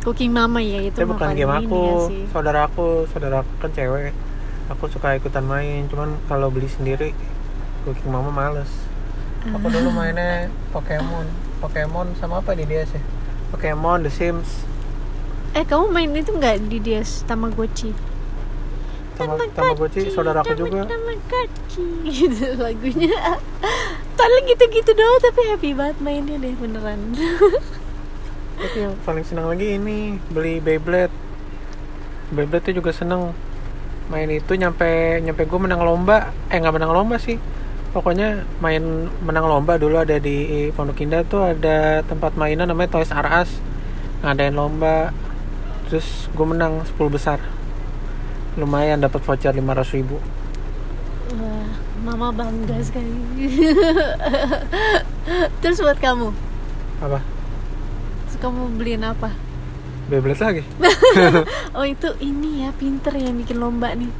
Cooking 0.00 0.30
Mama 0.30 0.58
ya 0.58 0.80
itu 0.82 0.96
Tapi 0.96 1.06
bukan 1.08 1.28
game 1.30 1.52
aku, 1.52 1.78
ya 1.78 1.94
saudara 2.26 2.60
aku, 2.64 2.86
saudara 3.06 3.36
aku 3.40 3.52
kan 3.58 3.70
cewek. 3.70 4.10
Aku 4.68 4.86
suka 4.86 5.12
ikutan 5.12 5.42
main, 5.42 5.84
cuman 5.86 6.14
kalau 6.24 6.48
beli 6.48 6.66
sendiri 6.66 7.10
Cooking 7.84 8.12
Mama 8.12 8.30
males. 8.30 8.70
Aku 9.40 9.66
Ah. 9.66 9.72
dulu 9.72 9.88
mainnya 9.90 10.52
Pokemon, 10.68 11.24
Pokemon 11.64 12.12
sama 12.20 12.44
apa 12.44 12.52
di 12.52 12.68
dia 12.68 12.84
sih? 12.84 13.00
Pokemon, 13.50 14.04
The 14.04 14.12
Sims, 14.12 14.68
Eh 15.50 15.66
kamu 15.66 15.90
main 15.90 16.14
itu 16.14 16.30
nggak 16.30 16.70
di 16.70 16.78
DS 16.78 17.26
Tamagotchi? 17.26 17.90
Tamagotchi, 19.18 20.06
saudara 20.14 20.46
aku 20.46 20.54
juga. 20.54 20.86
Tamagotchi 20.86 21.82
gitu 22.22 22.54
lagunya. 22.54 23.18
Paling 24.14 24.44
gitu-gitu 24.46 24.94
doang 24.94 25.18
tapi 25.18 25.40
happy 25.50 25.70
banget 25.74 25.96
mainnya 25.98 26.38
deh 26.38 26.54
beneran. 26.54 27.00
Tapi 28.60 28.76
yang 28.76 28.92
paling 29.08 29.24
senang 29.24 29.48
lagi 29.48 29.80
ini 29.80 30.20
beli 30.28 30.60
Beyblade. 30.60 31.10
Beyblade 32.28 32.70
tuh 32.70 32.74
juga 32.76 32.92
seneng 32.92 33.32
main 34.12 34.28
itu 34.28 34.52
nyampe 34.52 35.16
nyampe 35.18 35.48
gue 35.48 35.60
menang 35.64 35.80
lomba 35.80 36.28
eh 36.52 36.60
nggak 36.60 36.76
menang 36.76 36.92
lomba 36.92 37.16
sih 37.16 37.40
pokoknya 37.90 38.46
main 38.62 39.10
menang 39.22 39.50
lomba 39.50 39.74
dulu 39.74 39.98
ada 39.98 40.22
di 40.22 40.70
Pondok 40.70 41.02
Indah 41.02 41.26
tuh 41.26 41.42
ada 41.42 42.06
tempat 42.06 42.38
mainan 42.38 42.70
namanya 42.70 42.98
Toys 42.98 43.10
R 43.10 43.26
Us. 43.42 43.50
Ngadain 44.22 44.54
lomba. 44.54 45.10
Terus 45.90 46.30
gue 46.30 46.46
menang 46.46 46.86
10 46.86 46.94
besar. 47.10 47.38
Lumayan 48.54 49.02
dapat 49.02 49.22
voucher 49.22 49.50
500 49.50 49.96
ribu. 49.98 50.22
Wah, 51.34 51.70
mama 52.06 52.30
bangga 52.30 52.78
sekali. 52.82 53.10
Terus 55.62 55.78
buat 55.82 55.98
kamu, 55.98 56.30
apa? 57.02 57.18
Terus 58.26 58.36
kamu 58.38 58.78
beliin 58.78 59.06
apa? 59.06 59.30
Beyblade 60.10 60.42
lagi. 60.42 60.62
Oh 61.78 61.86
itu 61.86 62.10
ini 62.18 62.66
ya 62.66 62.74
pinter 62.74 63.14
yang 63.14 63.38
bikin 63.38 63.62
lomba 63.62 63.94
nih. 63.94 64.10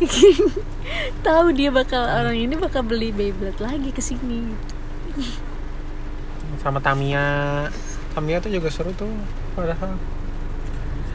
Tahu 1.26 1.46
dia 1.52 1.68
bakal 1.68 2.02
orang 2.02 2.36
ini 2.36 2.54
bakal 2.56 2.82
beli 2.82 3.12
Beyblade 3.12 3.60
lagi 3.60 3.90
ke 3.92 4.00
sini. 4.00 4.52
sama 6.60 6.76
Tamiya 6.76 7.66
Tamiya 8.12 8.36
tuh 8.44 8.52
juga 8.52 8.68
seru 8.68 8.92
tuh 8.92 9.08
padahal 9.56 9.96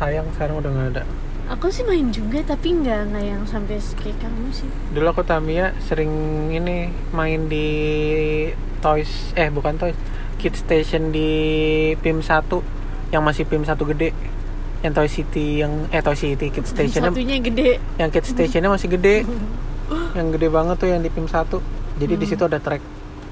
sayang 0.01 0.25
sekarang 0.33 0.57
udah 0.57 0.71
nggak 0.73 0.89
ada 0.97 1.03
Aku 1.45 1.69
sih 1.69 1.85
main 1.85 2.09
juga 2.09 2.41
tapi 2.41 2.73
nggak 2.73 3.13
nggak 3.13 3.25
yang 3.29 3.45
sampai 3.45 3.77
kayak 3.77 4.17
kamu 4.17 4.49
sih. 4.49 4.65
dulu 4.89 5.13
aku 5.13 5.21
Tamiya 5.21 5.77
sering 5.85 6.09
ini 6.49 6.89
main 7.13 7.45
di 7.45 7.67
Toys 8.81 9.29
eh 9.37 9.53
bukan 9.53 9.77
Toys 9.77 9.93
Kid 10.41 10.57
Station 10.57 11.13
di 11.13 11.29
PIM 12.01 12.25
1 12.25 13.13
yang 13.13 13.21
masih 13.21 13.45
PIM 13.45 13.61
1 13.61 13.77
gede 13.93 14.09
yang 14.81 14.91
Toy 14.91 15.07
City 15.07 15.59
yang 15.59 15.87
eh 15.89 15.99
Toy 15.99 16.13
City 16.13 16.49
Kid 16.49 16.65
Stationnya 16.71 17.11
Satunya 17.11 17.37
gede. 17.37 17.79
yang 17.95 18.09
Kid 18.09 18.25
Stationnya 18.25 18.69
masih 18.69 18.89
gede 18.89 19.23
yang 20.17 20.27
gede 20.29 20.47
banget 20.47 20.75
tuh 20.75 20.89
yang 20.89 20.99
di 20.99 21.09
PIM 21.09 21.25
1 21.25 21.45
jadi 21.95 22.13
di 22.13 22.25
situ 22.25 22.41
ada 22.41 22.57
track 22.57 22.81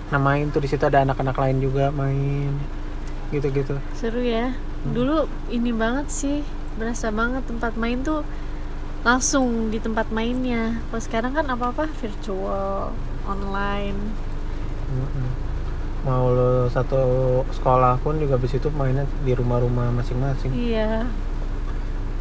nah 0.08 0.20
main 0.20 0.48
tuh 0.48 0.60
di 0.60 0.68
situ 0.68 0.84
ada 0.84 1.02
anak-anak 1.02 1.34
lain 1.34 1.58
juga 1.58 1.90
main 1.90 2.54
gitu-gitu 3.30 3.74
Seru 3.94 4.22
ya. 4.22 4.54
Dulu 4.86 5.26
ini 5.48 5.74
banget 5.74 6.06
sih, 6.08 6.46
berasa 6.76 7.10
banget 7.10 7.42
tempat 7.44 7.74
main 7.74 8.04
tuh 8.04 8.22
langsung 9.02 9.68
di 9.68 9.80
tempat 9.80 10.12
mainnya. 10.12 10.78
Kalau 10.86 11.02
sekarang 11.02 11.32
kan 11.34 11.48
apa-apa 11.48 11.90
virtual, 11.98 12.94
online. 13.26 13.98
Mm-mm. 14.86 15.30
mau 16.04 16.30
lo 16.30 16.68
satu 16.68 17.00
sekolah 17.50 17.96
pun 17.98 18.20
juga 18.20 18.36
di 18.36 18.46
situ 18.46 18.68
mainnya 18.70 19.08
di 19.24 19.32
rumah-rumah 19.32 19.90
masing-masing 19.96 20.52
Iya. 20.54 21.08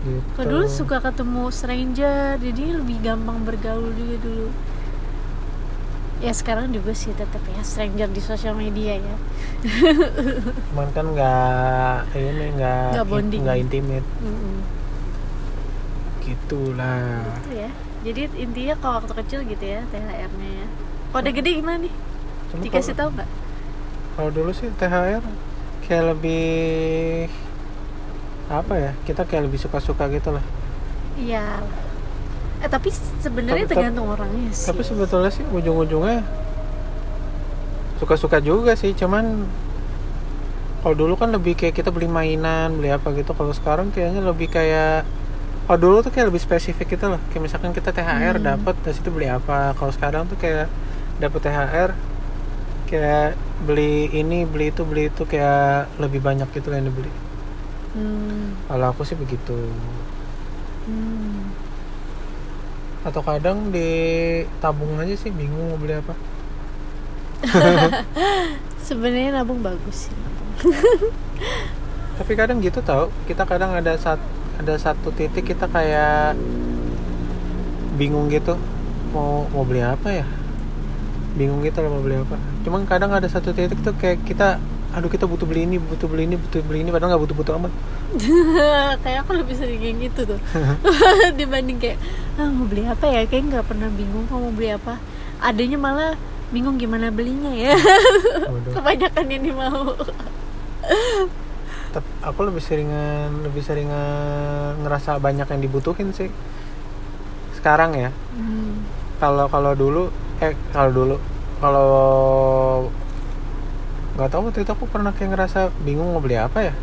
Gitu. 0.04 0.22
Kalau 0.34 0.46
dulu 0.50 0.66
suka 0.68 0.96
ketemu 1.00 1.42
stranger, 1.50 2.38
jadi 2.38 2.62
lebih 2.78 2.98
gampang 3.02 3.38
bergaul 3.46 3.90
juga 3.94 4.16
dulu. 4.22 4.48
Ya 6.22 6.30
sekarang 6.30 6.70
juga 6.70 6.94
sih 6.94 7.10
tetap 7.10 7.42
ya 7.50 7.62
stranger 7.66 8.06
di 8.06 8.22
sosial 8.22 8.54
media 8.54 8.94
ya. 8.94 9.16
cuman 10.70 10.88
kan 10.94 11.06
nggak 11.14 12.14
ini 12.14 12.46
nggak 12.58 12.90
Nggak 13.42 13.58
intimate 13.58 14.06
Mm-mm. 14.22 14.56
gitulah 16.22 17.42
Itu 17.42 17.50
ya. 17.52 17.70
Jadi 18.02 18.20
intinya 18.38 18.74
kalau 18.78 18.94
waktu 19.02 19.14
kecil 19.22 19.40
gitu 19.46 19.64
ya 19.64 19.80
THR-nya 19.90 20.50
ya. 20.62 20.66
Kalau 21.10 21.20
udah 21.22 21.34
gede 21.34 21.50
gimana 21.58 21.78
nih? 21.86 21.94
Cuma 22.50 22.60
Dikasih 22.62 22.94
tahu 22.94 23.10
nggak? 23.18 23.30
kalau 24.12 24.28
dulu 24.28 24.52
sih 24.52 24.68
THR 24.76 25.24
kayak 25.80 26.04
lebih 26.14 27.32
apa 28.48 28.74
ya 28.74 28.92
kita 29.02 29.22
kayak 29.22 29.46
lebih 29.46 29.58
suka-suka 29.58 30.06
gitu 30.08 30.32
lah 30.32 30.44
Iya. 31.12 31.60
Eh 32.58 32.68
tapi 32.68 32.88
sebenarnya 33.20 33.66
tergantung 33.66 34.08
orangnya 34.08 34.48
sih. 34.50 34.66
tapi 34.66 34.80
sebetulnya 34.80 35.28
sih 35.28 35.44
ujung-ujungnya 35.44 36.24
suka-suka 37.98 38.38
juga 38.38 38.74
sih 38.74 38.90
cuman 38.92 39.46
kalau 40.82 40.94
dulu 40.96 41.14
kan 41.14 41.30
lebih 41.30 41.54
kayak 41.54 41.76
kita 41.76 41.94
beli 41.94 42.10
mainan 42.10 42.74
beli 42.74 42.90
apa 42.90 43.14
gitu 43.14 43.30
kalau 43.30 43.54
sekarang 43.54 43.90
kayaknya 43.90 44.18
lebih 44.20 44.48
kayak 44.48 45.06
kalau 45.62 45.78
dulu 45.78 45.96
tuh 46.02 46.10
kayak 46.10 46.26
lebih 46.28 46.42
spesifik 46.42 46.98
gitu 46.98 47.06
loh 47.06 47.20
kayak 47.30 47.42
misalkan 47.44 47.70
kita 47.70 47.90
THR 47.90 48.36
Hmm. 48.36 48.46
dapat 48.48 48.74
dari 48.82 48.94
situ 48.96 49.08
beli 49.08 49.30
apa 49.30 49.76
kalau 49.76 49.92
sekarang 49.92 50.26
tuh 50.26 50.34
kayak 50.34 50.66
dapat 51.18 51.40
THR 51.40 51.90
kayak 52.88 53.38
beli 53.62 54.10
ini 54.10 54.42
beli 54.42 54.68
itu 54.68 54.82
beli 54.82 55.06
itu 55.06 55.22
kayak 55.22 55.86
lebih 55.96 56.18
banyak 56.18 56.50
gitu 56.50 56.66
lah 56.68 56.82
yang 56.82 56.90
dibeli 56.90 57.10
Hmm. 57.92 58.56
kalau 58.66 58.86
aku 58.88 59.04
sih 59.04 59.16
begitu 59.16 59.56
Hmm. 60.82 61.54
atau 63.06 63.22
kadang 63.22 63.70
di 63.70 63.86
tabung 64.58 64.98
aja 64.98 65.14
sih 65.14 65.30
bingung 65.30 65.70
mau 65.70 65.78
beli 65.78 65.94
apa 65.94 66.14
Sebenarnya 68.82 69.30
nabung 69.38 69.62
bagus 69.62 70.10
sih. 70.10 70.14
tapi 72.18 72.32
kadang 72.34 72.58
gitu 72.58 72.82
tau 72.82 73.08
kita 73.26 73.46
kadang 73.46 73.72
ada 73.74 73.94
saat 73.98 74.18
ada 74.58 74.74
satu 74.78 75.10
titik 75.10 75.48
kita 75.48 75.66
kayak 75.66 76.34
bingung 77.96 78.28
gitu 78.28 78.54
mau 79.10 79.46
mau 79.50 79.64
beli 79.64 79.82
apa 79.82 80.22
ya 80.22 80.26
bingung 81.34 81.64
gitu 81.64 81.80
loh 81.82 81.98
mau 81.98 82.02
beli 82.04 82.20
apa 82.20 82.36
cuman 82.62 82.84
kadang 82.84 83.10
ada 83.10 83.26
satu 83.26 83.50
titik 83.50 83.80
tuh 83.80 83.96
kayak 83.96 84.22
kita 84.28 84.60
aduh 84.92 85.08
kita 85.08 85.24
butuh 85.24 85.48
beli 85.48 85.64
ini 85.64 85.80
butuh 85.80 86.04
beli 86.04 86.28
ini 86.28 86.36
butuh 86.36 86.60
beli 86.60 86.84
ini 86.84 86.92
padahal 86.92 87.16
nggak 87.16 87.22
butuh 87.24 87.36
butuh 87.36 87.52
amat. 87.56 87.72
Kayak 89.04 89.18
aku 89.24 89.32
lebih 89.40 89.56
sering 89.56 89.80
kayak 89.80 89.96
gitu 90.04 90.20
tuh. 90.36 90.40
Dibanding 91.40 91.80
kayak 91.80 91.96
ah, 92.36 92.48
mau 92.52 92.68
beli 92.68 92.84
apa 92.84 93.08
ya? 93.08 93.24
Kayak 93.24 93.42
nggak 93.48 93.64
pernah 93.72 93.88
bingung 93.88 94.28
mau 94.28 94.52
beli 94.52 94.76
apa? 94.76 95.00
Adanya 95.40 95.80
malah 95.80 96.12
bingung 96.52 96.76
gimana 96.76 97.08
belinya 97.08 97.56
ya. 97.56 97.72
Kebanyakan 98.76 99.24
yang 99.32 99.42
dimau. 99.48 99.96
Tep- 101.96 102.16
aku 102.20 102.40
lebih 102.44 102.60
seringan 102.60 103.48
lebih 103.48 103.64
seringan 103.64 104.76
ngerasa 104.84 105.16
banyak 105.16 105.48
yang 105.48 105.60
dibutuhin 105.64 106.12
sih. 106.12 106.28
Sekarang 107.56 107.96
ya. 107.96 108.12
Hmm. 108.36 108.84
kalau 109.22 109.46
kalau 109.46 109.72
dulu 109.78 110.10
eh 110.42 110.52
kalau 110.74 110.90
dulu 110.90 111.16
kalau 111.62 111.90
nggak 114.12 114.28
tahu 114.28 114.52
waktu 114.52 114.60
itu 114.64 114.72
aku 114.72 114.84
pernah 114.88 115.12
kayak 115.16 115.32
ngerasa 115.32 115.72
bingung 115.84 116.12
mau 116.12 116.20
beli 116.20 116.36
apa 116.36 116.72
ya. 116.72 116.74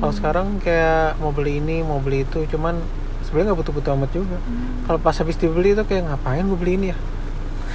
Kalau 0.00 0.12
sekarang 0.16 0.46
kayak 0.64 1.20
mau 1.20 1.28
beli 1.28 1.60
ini 1.60 1.84
mau 1.84 2.00
beli 2.00 2.24
itu 2.24 2.46
cuman 2.48 2.80
sebenarnya 3.26 3.52
nggak 3.52 3.60
butuh-butuh 3.60 3.92
amat 4.00 4.10
juga. 4.16 4.38
Kalau 4.88 4.98
pas 5.02 5.16
habis 5.18 5.36
dibeli 5.36 5.76
itu 5.76 5.84
kayak 5.84 6.08
ngapain 6.08 6.46
gue 6.46 6.58
beli 6.58 6.72
ini 6.80 6.86
ya? 6.94 6.96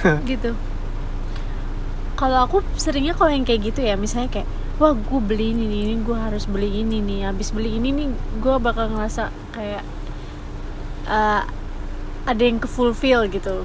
Gitu. 0.30 0.50
Kalau 2.16 2.48
aku 2.48 2.64
seringnya 2.80 3.12
kalau 3.12 3.30
yang 3.30 3.44
kayak 3.44 3.70
gitu 3.70 3.84
ya 3.84 3.94
misalnya 3.94 4.32
kayak 4.32 4.48
wah 4.80 4.96
gue 4.96 5.20
beli 5.20 5.52
ini 5.52 5.64
nih 5.68 5.80
ini 5.86 5.94
gue 6.00 6.16
harus 6.16 6.48
beli 6.48 6.80
ini 6.80 6.98
nih 7.04 7.28
habis 7.28 7.52
beli 7.52 7.76
ini 7.76 7.92
nih 7.92 8.08
gue 8.40 8.54
bakal 8.58 8.88
ngerasa 8.92 9.28
kayak 9.52 9.84
eh, 11.06 11.42
ada 12.26 12.42
yang 12.42 12.58
ke 12.58 12.66
fulfill 12.66 13.28
gitu. 13.28 13.62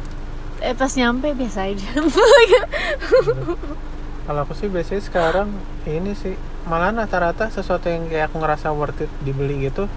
Eh 0.62 0.78
pas 0.78 0.94
nyampe 0.94 1.34
biasa 1.34 1.66
aja 1.74 1.90
Kalau 4.22 4.46
aku 4.46 4.54
sih 4.54 4.70
biasanya 4.70 5.01
sekarang 5.01 5.50
ini 5.90 6.13
sih 6.13 6.38
malah 6.70 6.94
rata-rata 6.94 7.50
sesuatu 7.50 7.90
yang 7.90 8.06
kayak 8.06 8.30
aku 8.30 8.38
ngerasa 8.38 8.70
worth 8.70 9.01
it 9.01 9.12
dibeli 9.25 9.66
gitu 9.66 9.90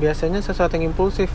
biasanya 0.00 0.40
sesuatu 0.40 0.74
yang 0.74 0.90
impulsif. 0.90 1.28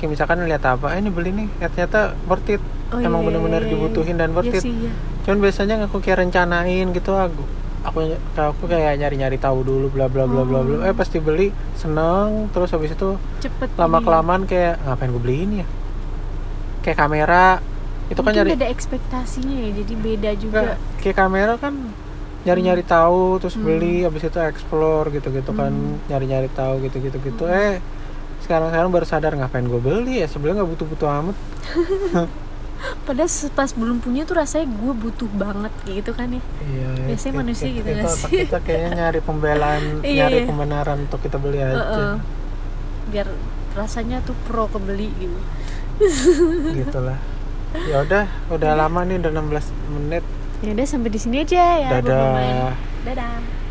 Kayak 0.00 0.18
misalkan 0.18 0.42
lihat 0.42 0.64
apa 0.66 0.96
eh, 0.96 0.98
ini 0.98 1.12
beli 1.12 1.30
nih 1.30 1.48
eh, 1.62 1.68
ternyata 1.70 2.16
worth 2.26 2.48
it. 2.50 2.62
Oh, 2.92 3.00
emang 3.00 3.24
iya, 3.24 3.26
bener-bener 3.32 3.62
iya, 3.64 3.68
iya. 3.68 3.72
dibutuhin 3.78 4.16
dan 4.20 4.36
worth 4.36 4.52
Iya 4.52 4.60
it. 4.60 4.64
sih, 4.68 4.72
iya. 4.72 4.92
cuman 5.24 5.38
biasanya 5.40 5.74
aku 5.88 5.96
kayak 6.04 6.28
rencanain 6.28 6.92
gitu 6.92 7.16
aku 7.16 7.40
aku 7.82 7.98
aku 8.36 8.64
kayak 8.68 9.00
nyari-nyari 9.00 9.40
tahu 9.40 9.64
dulu 9.64 9.88
bla 9.88 10.06
bla 10.12 10.28
bla 10.28 10.44
bla 10.44 10.60
bla. 10.60 10.76
Oh. 10.82 10.88
eh 10.88 10.92
pasti 10.92 11.16
beli 11.22 11.48
seneng. 11.72 12.52
Terus 12.52 12.68
habis 12.76 12.92
itu 12.92 13.16
cepet 13.40 13.72
lama 13.80 14.04
kelamaan 14.04 14.44
kayak 14.44 14.76
ngapain 14.84 15.08
gue 15.08 15.22
beli 15.22 15.36
ini 15.46 15.56
ya? 15.62 15.66
Kayak 16.82 16.98
kamera 17.00 17.44
itu 18.12 18.20
kan 18.20 18.32
nyari 18.32 18.48
beda 18.52 18.66
ekspektasinya 18.68 19.56
ya 19.58 19.70
jadi 19.74 19.94
beda 19.96 20.30
juga 20.36 20.58
Nggak, 20.62 20.78
kayak 20.98 21.16
kamera 21.16 21.54
kan 21.56 21.74
nyari-nyari 22.42 22.82
tahu 22.82 23.38
terus 23.38 23.54
Hmm. 23.54 23.64
beli 23.64 24.02
habis 24.02 24.20
itu 24.20 24.38
explore 24.38 25.08
gitu-gitu 25.10 25.50
kan 25.50 25.70
Hmm. 25.70 25.96
nyari-nyari 26.06 26.48
tahu 26.48 26.82
gitu-gitu 26.82 27.16
gitu 27.18 27.44
Hmm. 27.44 27.54
eh 27.54 27.74
sekarang-sekarang 28.40 28.90
baru 28.90 29.06
sadar 29.06 29.32
ngapain 29.32 29.62
gue 29.62 29.78
beli 29.78 30.18
ya 30.18 30.26
sebenarnya 30.26 30.60
nggak 30.60 30.70
butuh-butuh 30.74 31.08
amat 31.16 31.36
padahal 33.06 33.30
pas 33.52 33.70
belum 33.72 33.98
punya 33.98 34.22
tuh 34.22 34.34
rasanya 34.36 34.66
gue 34.68 34.92
butuh 34.92 35.30
banget 35.32 35.70
kayak 35.80 35.96
gitu 36.02 36.10
kan 36.12 36.28
ya 36.28 36.42
iya 36.66 36.88
Biasanya 37.06 37.30
it- 37.30 37.38
manusia 37.38 37.68
it- 37.68 37.74
gitu 37.78 37.88
itu 37.88 38.02
otak 38.02 38.18
sih? 38.26 38.38
kita 38.42 38.58
kayaknya 38.58 38.90
nyari 39.00 39.20
pembelaan 39.22 39.82
Iya, 40.02 40.18
nyari 40.18 40.36
iya. 40.36 40.46
pembenaran 40.46 40.98
untuk 41.00 41.20
kita 41.22 41.38
beli 41.38 41.58
aja 41.58 41.78
Heeh. 41.78 42.14
biar 43.08 43.28
rasanya 43.72 44.18
tuh 44.20 44.34
pro 44.42 44.66
kebeli 44.66 45.14
gitu 45.14 45.38
gitulah 46.74 47.18
ya 47.88 47.96
udah 48.04 48.24
udah 48.52 48.70
lama 48.76 49.00
nih 49.06 49.16
udah 49.22 49.30
16 49.30 49.94
menit. 49.96 50.24
Ya 50.62 50.70
udah 50.76 50.86
sampai 50.86 51.10
di 51.10 51.18
sini 51.18 51.42
aja 51.42 51.62
ya 51.80 51.88
Dadah. 51.98 52.74
Dadah 53.02 53.61